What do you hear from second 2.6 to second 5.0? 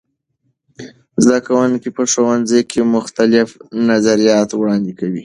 کې مختلف نظریات وړاندې